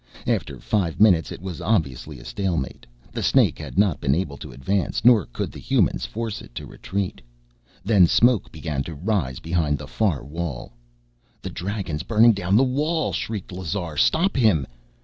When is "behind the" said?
9.37-9.87